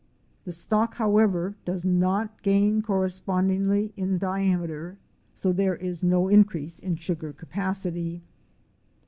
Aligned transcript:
The 0.45 0.51
stalk, 0.51 0.95
however, 0.95 1.53
'does 1.63 1.85
'not 1.85 2.41
gain 2.41 2.81
correspondingly 2.81 3.93
in 3.95 4.17
diameter; 4.17 4.97
so 5.35 5.53
there 5.53 5.75
is 5.75 6.01
no 6.01 6.27
increase 6.27 6.79
in 6.79 6.95
sugar 6.95 7.31
capacity. 7.31 8.23